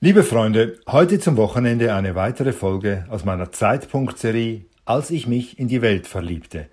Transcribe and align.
Liebe 0.00 0.22
Freunde, 0.22 0.78
heute 0.86 1.18
zum 1.18 1.36
Wochenende 1.36 1.92
eine 1.92 2.14
weitere 2.14 2.52
Folge 2.52 3.04
aus 3.10 3.24
meiner 3.24 3.50
Zeitpunktserie 3.50 4.64
Als 4.84 5.10
ich 5.10 5.26
mich 5.26 5.58
in 5.58 5.66
die 5.66 5.82
Welt 5.82 6.06
verliebte. 6.06 6.68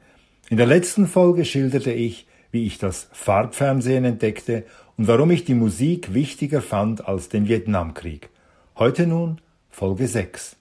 In 0.51 0.57
der 0.57 0.67
letzten 0.67 1.07
Folge 1.07 1.43
schilderte 1.43 1.91
ich, 1.91 2.27
wie 2.51 2.67
ich 2.67 2.77
das 2.77 3.09
Farbfernsehen 3.13 4.05
entdeckte 4.05 4.63
und 4.96 5.07
warum 5.07 5.31
ich 5.31 5.43
die 5.43 5.55
Musik 5.55 6.13
wichtiger 6.13 6.61
fand 6.61 7.07
als 7.07 7.27
den 7.27 7.47
Vietnamkrieg. 7.47 8.29
Heute 8.77 9.07
nun 9.07 9.42
Folge 9.71 10.07
6. 10.07 10.55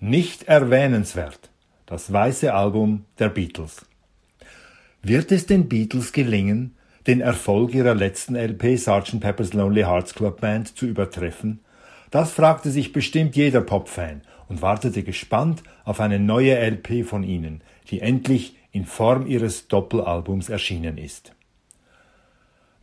Nicht 0.00 0.48
erwähnenswert. 0.48 1.50
Das 1.86 2.12
weiße 2.12 2.52
Album 2.52 3.04
der 3.20 3.28
Beatles. 3.28 3.86
Wird 5.04 5.30
es 5.30 5.46
den 5.46 5.68
Beatles 5.68 6.10
gelingen, 6.10 6.74
den 7.10 7.20
Erfolg 7.20 7.74
ihrer 7.74 7.96
letzten 7.96 8.36
LP 8.36 8.78
Sgt. 8.78 9.18
Pepper's 9.18 9.52
Lonely 9.52 9.82
Hearts 9.82 10.14
Club 10.14 10.40
Band 10.40 10.76
zu 10.78 10.86
übertreffen? 10.86 11.58
Das 12.12 12.30
fragte 12.30 12.70
sich 12.70 12.92
bestimmt 12.92 13.34
jeder 13.34 13.62
Popfan 13.62 14.20
und 14.48 14.62
wartete 14.62 15.02
gespannt 15.02 15.64
auf 15.84 15.98
eine 15.98 16.20
neue 16.20 16.56
LP 16.56 17.04
von 17.04 17.24
ihnen, 17.24 17.62
die 17.90 17.98
endlich 17.98 18.54
in 18.70 18.84
Form 18.84 19.26
ihres 19.26 19.66
Doppelalbums 19.66 20.50
erschienen 20.50 20.98
ist. 20.98 21.32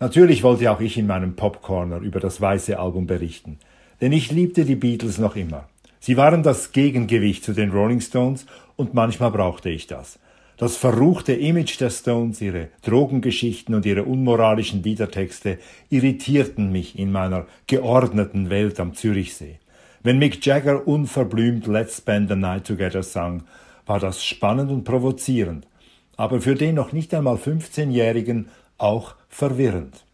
Natürlich 0.02 0.44
wollte 0.44 0.70
auch 0.72 0.82
ich 0.82 0.98
in 0.98 1.08
meinem 1.08 1.38
Popcorner 1.38 2.00
über 2.00 2.20
das 2.20 2.42
weiße 2.42 2.78
Album 2.78 3.08
berichten, 3.08 3.60
denn 4.02 4.12
ich 4.12 4.30
liebte 4.30 4.66
die 4.66 4.76
Beatles 4.76 5.20
noch 5.20 5.38
immer. 5.38 5.70
Sie 6.02 6.18
waren 6.18 6.44
das 6.44 6.74
Gegengewicht 6.74 7.46
zu 7.46 7.54
den 7.54 7.72
Rolling 7.72 8.02
Stones 8.02 8.46
und 8.76 8.94
manchmal 8.94 9.32
brauchte 9.32 9.70
ich 9.70 9.88
das. 9.88 10.20
Das 10.58 10.76
verruchte 10.76 11.34
Image 11.34 11.80
der 11.80 11.92
Stones, 11.92 12.42
ihre 12.42 12.70
Drogengeschichten 12.82 13.76
und 13.76 13.86
ihre 13.86 14.06
unmoralischen 14.06 14.82
Liedertexte 14.82 15.60
irritierten 15.92 16.72
mich 16.72 16.98
in 16.98 17.12
meiner 17.12 17.46
geordneten 17.68 18.50
Welt 18.50 18.80
am 18.80 18.96
Zürichsee. 18.96 19.60
Wenn 20.02 20.18
Mick 20.18 20.44
Jagger 20.44 20.88
unverblümt 20.88 21.68
Let's 21.68 21.98
Spend 21.98 22.30
the 22.30 22.36
Night 22.36 22.66
Together 22.66 23.04
sang, 23.04 23.44
war 23.86 24.00
das 24.00 24.26
spannend 24.26 24.72
und 24.72 24.84
provozierend, 24.84 25.68
aber 26.16 26.42
für 26.42 26.56
den 26.56 26.74
noch 26.74 26.92
nicht 26.92 27.14
einmal 27.14 27.36
15-Jährigen 27.36 28.48
auch 28.80 29.14
verwirrend. 29.30 30.06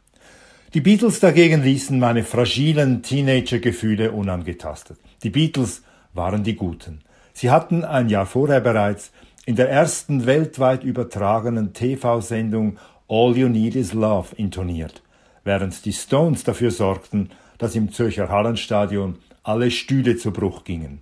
Die 0.73 0.81
Beatles 0.81 1.22
dagegen 1.22 1.63
ließen 1.63 1.97
meine 1.97 2.23
fragilen 2.23 3.02
Teenager-Gefühle 3.02 4.11
unangetastet. 4.11 4.97
Die 5.23 5.30
Beatles 5.30 5.83
waren 6.13 6.44
die 6.44 6.55
Guten. 6.55 7.00
Sie 7.33 7.50
hatten 7.50 7.85
ein 7.85 8.09
Jahr 8.09 8.25
vorher 8.25 8.59
bereits 8.59 9.11
in 9.45 9.58
der 9.58 9.69
ersten 9.69 10.25
weltweit 10.25 10.86
übertragenen 10.86 11.73
TV-Sendung 11.73 12.77
All 13.09 13.36
You 13.36 13.50
Need 13.50 13.75
Is 13.75 13.91
Love 13.91 14.33
intoniert, 14.38 15.03
während 15.44 15.83
die 15.83 15.91
Stones 15.91 16.45
dafür 16.45 16.72
sorgten, 16.72 17.30
dass 17.58 17.75
im 17.75 17.91
Zürcher 17.91 18.30
Hallenstadion 18.30 19.17
alle 19.44 19.69
Stühle 19.69 20.16
zu 20.16 20.31
Bruch 20.31 20.63
gingen. 20.63 21.02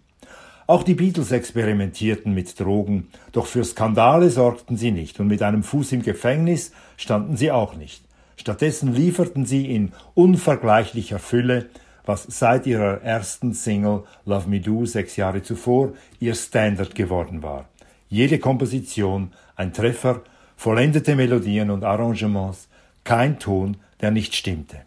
Auch 0.66 0.82
die 0.82 0.96
Beatles 0.96 1.32
experimentierten 1.32 2.34
mit 2.34 2.60
Drogen, 2.60 3.10
doch 3.32 3.46
für 3.46 3.64
Skandale 3.64 4.32
sorgten 4.32 4.76
sie 4.76 4.92
nicht 4.92 5.20
und 5.20 5.28
mit 5.28 5.44
einem 5.44 5.62
Fuß 5.62 5.92
im 5.92 6.02
Gefängnis 6.02 6.72
standen 6.98 7.38
sie 7.38 7.52
auch 7.52 7.76
nicht. 7.76 8.04
Stattdessen 8.38 8.96
lieferten 8.96 9.46
sie 9.46 9.72
in 9.72 9.92
unvergleichlicher 10.16 11.20
Fülle, 11.20 11.70
was 12.06 12.24
seit 12.24 12.66
ihrer 12.66 13.02
ersten 13.04 13.54
Single 13.54 14.04
Love 14.26 14.50
Me 14.50 14.62
Do 14.62 14.86
sechs 14.86 15.16
Jahre 15.16 15.44
zuvor 15.44 15.94
ihr 16.20 16.34
Standard 16.34 16.96
geworden 16.96 17.44
war. 17.44 17.66
Jede 18.12 18.40
Komposition 18.40 19.32
ein 19.56 19.72
Treffer, 19.72 20.22
vollendete 20.58 21.16
Melodien 21.16 21.72
und 21.72 21.86
Arrangements, 21.86 22.68
kein 23.06 23.40
Ton, 23.40 23.78
der 24.02 24.12
nicht 24.12 24.36
stimmte. 24.36 24.82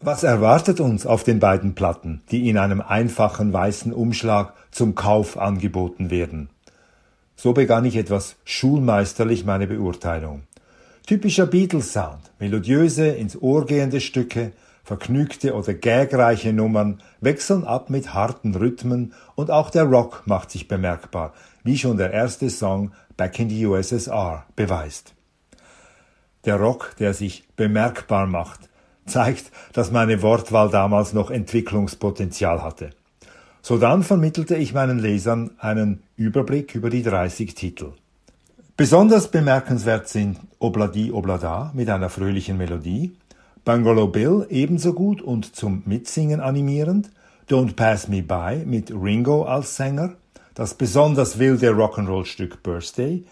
Was 0.00 0.24
erwartet 0.24 0.80
uns 0.80 1.06
auf 1.06 1.22
den 1.22 1.38
beiden 1.38 1.76
Platten, 1.76 2.22
die 2.32 2.48
in 2.48 2.58
einem 2.58 2.80
einfachen 2.80 3.52
weißen 3.52 3.92
Umschlag 3.92 4.52
zum 4.72 4.96
Kauf 4.96 5.38
angeboten 5.38 6.10
werden? 6.10 6.48
So 7.36 7.52
begann 7.52 7.84
ich 7.84 7.94
etwas 7.94 8.34
schulmeisterlich 8.44 9.44
meine 9.44 9.68
Beurteilung. 9.68 10.42
Typischer 11.06 11.46
Beatles-Sound, 11.46 12.32
melodiöse, 12.40 13.06
ins 13.06 13.40
Ohr 13.40 13.64
gehende 13.64 14.00
Stücke, 14.00 14.50
vergnügte 14.84 15.54
oder 15.54 15.74
gagreiche 15.74 16.52
Nummern 16.52 17.02
wechseln 17.20 17.64
ab 17.64 17.90
mit 17.90 18.14
harten 18.14 18.54
Rhythmen 18.54 19.14
und 19.34 19.50
auch 19.50 19.70
der 19.70 19.84
Rock 19.84 20.22
macht 20.26 20.50
sich 20.50 20.68
bemerkbar, 20.68 21.32
wie 21.64 21.78
schon 21.78 21.96
der 21.96 22.12
erste 22.12 22.50
Song 22.50 22.92
Back 23.16 23.38
in 23.38 23.48
the 23.48 23.66
USSR 23.66 24.44
beweist. 24.54 25.14
Der 26.44 26.56
Rock, 26.56 26.94
der 26.98 27.14
sich 27.14 27.48
bemerkbar 27.56 28.26
macht, 28.26 28.68
zeigt, 29.06 29.50
dass 29.72 29.90
meine 29.90 30.20
Wortwahl 30.22 30.68
damals 30.68 31.12
noch 31.12 31.30
Entwicklungspotenzial 31.30 32.62
hatte. 32.62 32.90
Sodann 33.62 34.02
vermittelte 34.02 34.56
ich 34.56 34.74
meinen 34.74 34.98
Lesern 34.98 35.52
einen 35.58 36.02
Überblick 36.16 36.74
über 36.74 36.90
die 36.90 37.02
30 37.02 37.54
Titel. 37.54 37.92
Besonders 38.76 39.30
bemerkenswert 39.30 40.08
sind 40.08 40.38
Obladi 40.58 41.12
Oblada 41.12 41.70
mit 41.74 41.88
einer 41.88 42.10
fröhlichen 42.10 42.58
Melodie, 42.58 43.16
Bungalow 43.64 44.08
Bill 44.08 44.46
ebenso 44.50 44.92
gut 44.92 45.22
und 45.22 45.56
zum 45.56 45.84
Mitsingen 45.86 46.40
animierend, 46.40 47.10
Don't 47.48 47.76
Pass 47.76 48.08
Me 48.08 48.22
By 48.22 48.62
mit 48.66 48.90
Ringo 48.90 49.44
als 49.44 49.76
Sänger, 49.76 50.16
das 50.54 50.74
besonders 50.74 51.38
wilde 51.38 51.70
Rock'n'Roll-Stück 51.70 52.62
Birthday, 52.62 53.24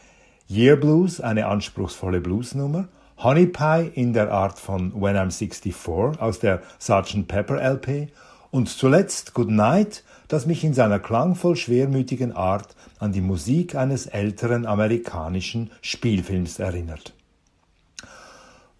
Year 0.48 0.76
Blues, 0.76 1.20
eine 1.20 1.48
anspruchsvolle 1.48 2.22
Bluesnummer, 2.22 2.88
Honey 3.18 3.44
Pie 3.44 3.90
in 3.92 4.14
der 4.14 4.32
Art 4.32 4.58
von 4.58 4.98
When 4.98 5.16
I'm 5.16 5.30
64 5.30 6.18
aus 6.18 6.38
der 6.38 6.62
Sgt. 6.80 7.28
Pepper 7.28 7.60
LP 7.60 8.08
und 8.50 8.70
zuletzt 8.70 9.34
Good 9.34 9.50
Night, 9.50 10.02
das 10.28 10.46
mich 10.46 10.64
in 10.64 10.72
seiner 10.72 10.98
klangvoll 10.98 11.56
schwermütigen 11.56 12.32
Art 12.32 12.74
an 12.98 13.12
die 13.12 13.20
Musik 13.20 13.74
eines 13.74 14.06
älteren 14.06 14.64
amerikanischen 14.64 15.70
Spielfilms 15.82 16.58
erinnert. 16.58 17.12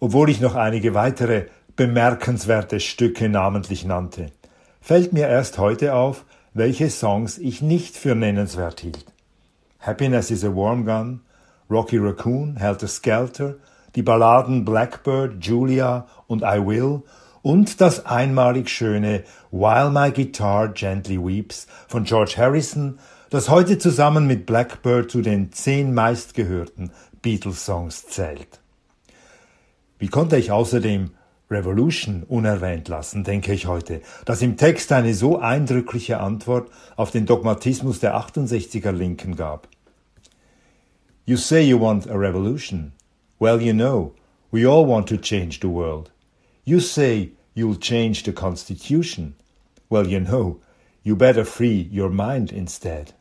Obwohl 0.03 0.29
ich 0.29 0.41
noch 0.41 0.55
einige 0.55 0.93
weitere 0.93 1.45
bemerkenswerte 1.77 2.81
Stücke 2.81 3.29
namentlich 3.29 3.85
nannte, 3.85 4.31
fällt 4.81 5.13
mir 5.13 5.29
erst 5.29 5.59
heute 5.59 5.93
auf, 5.93 6.25
welche 6.53 6.89
Songs 6.89 7.37
ich 7.37 7.61
nicht 7.61 7.95
für 7.95 8.13
nennenswert 8.13 8.81
hielt. 8.81 9.05
Happiness 9.79 10.29
is 10.29 10.43
a 10.43 10.49
Warm 10.49 10.83
Gun, 10.83 11.21
Rocky 11.69 11.99
Raccoon, 11.99 12.57
Helter 12.57 12.89
Skelter, 12.89 13.55
die 13.95 14.01
Balladen 14.01 14.65
Blackbird, 14.65 15.35
Julia 15.39 16.05
und 16.27 16.41
I 16.41 16.59
Will 16.59 17.03
und 17.41 17.79
das 17.79 18.05
einmalig 18.05 18.67
schöne 18.67 19.23
While 19.51 19.91
My 19.91 20.11
Guitar 20.11 20.67
Gently 20.73 21.17
Weeps 21.17 21.65
von 21.87 22.03
George 22.03 22.33
Harrison, 22.35 22.99
das 23.29 23.49
heute 23.49 23.77
zusammen 23.77 24.27
mit 24.27 24.47
Blackbird 24.47 25.09
zu 25.09 25.21
den 25.21 25.53
zehn 25.53 25.93
meistgehörten 25.93 26.91
Beatles-Songs 27.21 28.07
zählt. 28.07 28.59
Wie 30.03 30.09
konnte 30.09 30.35
ich 30.35 30.51
außerdem 30.51 31.11
Revolution 31.49 32.23
unerwähnt 32.23 32.89
lassen, 32.89 33.23
denke 33.23 33.53
ich 33.53 33.67
heute, 33.67 34.01
das 34.25 34.41
im 34.41 34.57
Text 34.57 34.91
eine 34.91 35.13
so 35.13 35.39
eindrückliche 35.39 36.19
Antwort 36.19 36.69
auf 36.97 37.11
den 37.11 37.25
Dogmatismus 37.25 38.01
der 38.01 38.17
68er 38.17 38.91
Linken 38.91 39.37
gab. 39.37 39.69
You 41.25 41.37
say 41.37 41.61
you 41.61 41.79
want 41.79 42.09
a 42.09 42.15
revolution. 42.15 42.91
Well, 43.39 43.61
you 43.61 43.71
know, 43.71 44.13
we 44.51 44.67
all 44.67 44.85
want 44.85 45.07
to 45.07 45.15
change 45.15 45.59
the 45.61 45.69
world. 45.69 46.11
You 46.65 46.81
say 46.81 47.31
you'll 47.55 47.79
change 47.79 48.23
the 48.25 48.33
Constitution. 48.33 49.35
Well, 49.89 50.05
you 50.05 50.19
know, 50.19 50.59
you 51.03 51.15
better 51.15 51.45
free 51.45 51.89
your 51.89 52.09
mind 52.09 52.51
instead. 52.51 53.13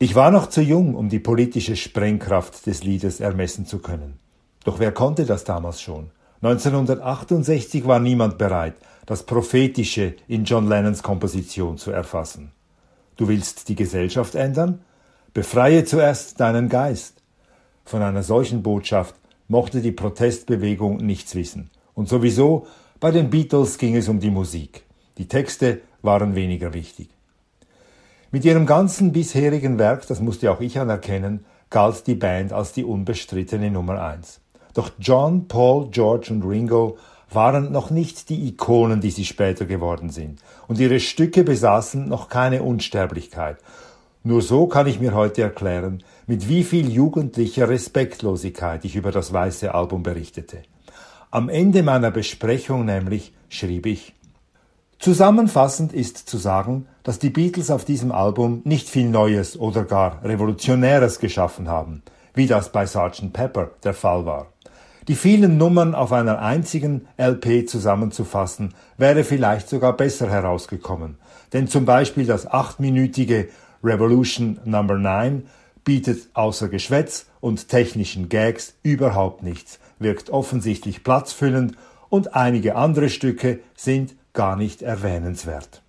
Ich 0.00 0.16
war 0.16 0.32
noch 0.32 0.48
zu 0.48 0.60
jung, 0.60 0.96
um 0.96 1.08
die 1.08 1.20
politische 1.20 1.76
Sprengkraft 1.76 2.66
des 2.66 2.82
Liedes 2.82 3.20
ermessen 3.20 3.64
zu 3.64 3.78
können. 3.78 4.23
Doch 4.64 4.78
wer 4.78 4.92
konnte 4.92 5.26
das 5.26 5.44
damals 5.44 5.80
schon? 5.80 6.10
1968 6.42 7.86
war 7.86 8.00
niemand 8.00 8.38
bereit, 8.38 8.74
das 9.06 9.22
Prophetische 9.22 10.14
in 10.26 10.44
John 10.44 10.68
Lennons 10.68 11.02
Komposition 11.02 11.78
zu 11.78 11.90
erfassen. 11.90 12.52
Du 13.16 13.28
willst 13.28 13.68
die 13.68 13.76
Gesellschaft 13.76 14.34
ändern? 14.34 14.80
Befreie 15.32 15.84
zuerst 15.84 16.40
deinen 16.40 16.68
Geist. 16.68 17.22
Von 17.84 18.02
einer 18.02 18.22
solchen 18.22 18.62
Botschaft 18.62 19.14
mochte 19.48 19.80
die 19.80 19.92
Protestbewegung 19.92 20.96
nichts 20.98 21.34
wissen. 21.34 21.70
Und 21.94 22.08
sowieso, 22.08 22.66
bei 23.00 23.10
den 23.10 23.30
Beatles 23.30 23.78
ging 23.78 23.96
es 23.96 24.08
um 24.08 24.20
die 24.20 24.30
Musik. 24.30 24.84
Die 25.18 25.28
Texte 25.28 25.80
waren 26.02 26.34
weniger 26.34 26.72
wichtig. 26.72 27.08
Mit 28.30 28.44
ihrem 28.44 28.66
ganzen 28.66 29.12
bisherigen 29.12 29.78
Werk, 29.78 30.06
das 30.06 30.20
musste 30.20 30.50
auch 30.50 30.60
ich 30.60 30.78
anerkennen, 30.78 31.44
galt 31.70 32.06
die 32.06 32.14
Band 32.14 32.52
als 32.52 32.72
die 32.72 32.84
unbestrittene 32.84 33.70
Nummer 33.70 34.02
eins. 34.02 34.40
Doch 34.74 34.90
John, 34.98 35.48
Paul, 35.48 35.88
George 35.90 36.28
und 36.30 36.44
Ringo 36.44 36.98
waren 37.30 37.72
noch 37.72 37.90
nicht 37.90 38.28
die 38.28 38.46
Ikonen, 38.48 39.00
die 39.00 39.10
sie 39.10 39.24
später 39.24 39.64
geworden 39.64 40.10
sind, 40.10 40.40
und 40.68 40.78
ihre 40.78 41.00
Stücke 41.00 41.42
besaßen 41.42 42.08
noch 42.08 42.28
keine 42.28 42.62
Unsterblichkeit. 42.62 43.58
Nur 44.22 44.42
so 44.42 44.66
kann 44.66 44.86
ich 44.86 45.00
mir 45.00 45.14
heute 45.14 45.42
erklären, 45.42 46.02
mit 46.26 46.48
wie 46.48 46.64
viel 46.64 46.90
jugendlicher 46.90 47.68
Respektlosigkeit 47.68 48.84
ich 48.84 48.96
über 48.96 49.12
das 49.12 49.32
weiße 49.32 49.74
Album 49.74 50.02
berichtete. 50.02 50.62
Am 51.30 51.48
Ende 51.48 51.82
meiner 51.82 52.10
Besprechung 52.10 52.84
nämlich 52.84 53.32
schrieb 53.48 53.86
ich 53.86 54.14
Zusammenfassend 54.98 55.92
ist 55.92 56.16
zu 56.16 56.38
sagen, 56.38 56.86
dass 57.02 57.18
die 57.18 57.28
Beatles 57.28 57.70
auf 57.70 57.84
diesem 57.84 58.12
Album 58.12 58.62
nicht 58.64 58.88
viel 58.88 59.10
Neues 59.10 59.58
oder 59.58 59.84
gar 59.84 60.24
Revolutionäres 60.24 61.18
geschaffen 61.18 61.68
haben, 61.68 62.02
wie 62.32 62.46
das 62.46 62.72
bei 62.72 62.86
Sgt. 62.86 63.32
Pepper 63.34 63.72
der 63.82 63.92
Fall 63.92 64.24
war. 64.24 64.53
Die 65.08 65.16
vielen 65.16 65.58
Nummern 65.58 65.94
auf 65.94 66.12
einer 66.12 66.40
einzigen 66.40 67.06
LP 67.18 67.68
zusammenzufassen, 67.68 68.72
wäre 68.96 69.22
vielleicht 69.22 69.68
sogar 69.68 69.94
besser 69.94 70.30
herausgekommen. 70.30 71.18
Denn 71.52 71.68
zum 71.68 71.84
Beispiel 71.84 72.24
das 72.24 72.46
achtminütige 72.46 73.48
Revolution 73.82 74.60
Number 74.64 74.96
9 74.96 75.46
bietet 75.84 76.28
außer 76.32 76.68
Geschwätz 76.68 77.26
und 77.40 77.68
technischen 77.68 78.30
Gags 78.30 78.74
überhaupt 78.82 79.42
nichts, 79.42 79.78
wirkt 79.98 80.30
offensichtlich 80.30 81.04
platzfüllend 81.04 81.76
und 82.08 82.34
einige 82.34 82.76
andere 82.76 83.10
Stücke 83.10 83.60
sind 83.76 84.14
gar 84.32 84.56
nicht 84.56 84.80
erwähnenswert. 84.80 85.82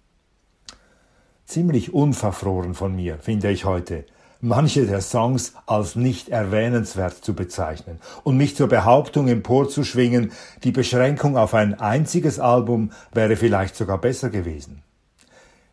Ziemlich 1.46 1.94
unverfroren 1.94 2.74
von 2.74 2.94
mir, 2.94 3.20
finde 3.20 3.50
ich 3.50 3.64
heute, 3.64 4.06
manche 4.42 4.86
der 4.86 5.02
Songs 5.02 5.54
als 5.66 5.96
nicht 5.96 6.30
erwähnenswert 6.30 7.24
zu 7.24 7.34
bezeichnen 7.34 8.00
und 8.24 8.38
mich 8.38 8.56
zur 8.56 8.68
Behauptung 8.68 9.28
emporzuschwingen, 9.28 10.32
die 10.64 10.72
Beschränkung 10.72 11.38
auf 11.38 11.54
ein 11.54 11.80
einziges 11.80 12.40
Album 12.40 12.92
wäre 13.14 13.36
vielleicht 13.36 13.76
sogar 13.76 14.00
besser 14.00 14.30
gewesen. 14.30 14.84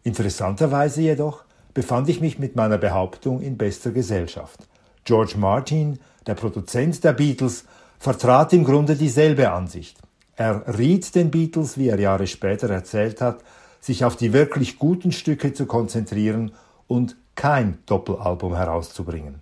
Interessanterweise 0.03 1.03
jedoch 1.03 1.44
befand 1.75 2.09
ich 2.09 2.20
mich 2.20 2.38
mit 2.38 2.56
meiner 2.56 2.79
Behauptung 2.79 3.41
in 3.41 3.56
bester 3.56 3.91
Gesellschaft. 3.91 4.69
George 5.05 5.35
Martin, 5.37 5.99
der 6.26 6.35
Produzent 6.35 7.03
der 7.05 7.12
Beatles, 7.12 7.64
vertrat 7.99 8.53
im 8.53 8.64
Grunde 8.64 8.97
dieselbe 8.97 9.53
Ansicht. 9.53 9.99
Er 10.37 10.79
riet 10.79 11.14
den 11.14 11.31
Beatles, 11.31 11.79
wie 11.79 11.88
er 11.88 12.00
Jahre 12.00 12.26
später 12.26 12.69
erzählt 12.69 13.20
hat, 13.20 13.43
sich 13.81 14.05
auf 14.05 14.17
die 14.17 14.32
wirklich 14.32 14.79
guten 14.79 15.12
Stücke 15.12 15.53
zu 15.53 15.67
konzentrieren 15.67 16.53
und 16.87 17.17
kein 17.34 17.79
Doppelalbum 17.87 18.55
herauszubringen. 18.55 19.40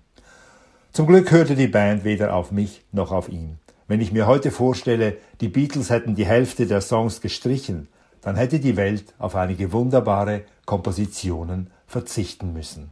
Zum 0.92 1.06
Glück 1.06 1.30
hörte 1.30 1.54
die 1.54 1.68
Band 1.68 2.04
weder 2.04 2.34
auf 2.34 2.50
mich 2.50 2.82
noch 2.92 3.12
auf 3.12 3.28
ihn. 3.28 3.58
Wenn 3.86 4.00
ich 4.00 4.12
mir 4.12 4.26
heute 4.26 4.50
vorstelle, 4.50 5.16
die 5.40 5.48
Beatles 5.48 5.90
hätten 5.90 6.14
die 6.14 6.26
Hälfte 6.26 6.66
der 6.66 6.80
Songs 6.80 7.20
gestrichen, 7.20 7.88
dann 8.22 8.36
hätte 8.36 8.60
die 8.60 8.76
Welt 8.76 9.14
auf 9.18 9.34
einige 9.34 9.72
wunderbare 9.72 10.42
Kompositionen 10.66 11.70
verzichten 11.86 12.52
müssen. 12.52 12.90